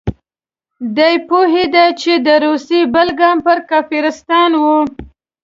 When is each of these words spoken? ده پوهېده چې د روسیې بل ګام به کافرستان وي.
ده 0.95 1.09
پوهېده 1.27 1.85
چې 2.01 2.13
د 2.25 2.27
روسیې 2.45 2.81
بل 2.93 3.07
ګام 3.19 3.37
به 3.45 3.55
کافرستان 3.69 4.51
وي. 4.63 4.79